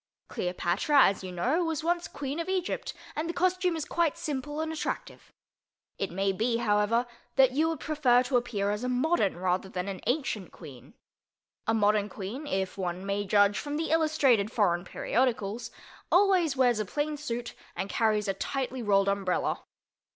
Cleopatra, 0.29 1.03
as 1.03 1.23
you 1.23 1.31
know, 1.31 1.63
was 1.63 1.83
once 1.83 2.07
Queen 2.07 2.39
of 2.39 2.49
Egypt 2.49 2.95
and 3.15 3.29
the 3.29 3.35
costume 3.35 3.75
is 3.75 3.85
quite 3.85 4.17
simple 4.17 4.59
and 4.59 4.73
attractive. 4.73 5.31
It 5.99 6.09
may 6.09 6.31
be, 6.31 6.57
however, 6.57 7.05
that 7.35 7.51
you 7.51 7.69
would 7.69 7.79
prefer 7.81 8.23
to 8.23 8.35
appear 8.35 8.71
as 8.71 8.83
a 8.83 8.89
modern 8.89 9.37
rather 9.37 9.69
than 9.69 9.87
an 9.87 10.01
ancient 10.07 10.51
queen. 10.51 10.95
A 11.67 11.75
modern 11.75 12.09
Queen 12.09 12.47
(if 12.47 12.79
one 12.79 13.05
may 13.05 13.25
judge 13.25 13.59
from 13.59 13.77
the 13.77 13.91
illustrated 13.91 14.51
foreign 14.51 14.85
periodicals) 14.85 15.69
always 16.11 16.57
wears 16.57 16.79
a 16.79 16.85
plain 16.85 17.15
suit 17.15 17.53
and 17.75 17.87
carries 17.87 18.27
a 18.27 18.33
tightly 18.33 18.81
rolled 18.81 19.07
umbrella. 19.07 19.61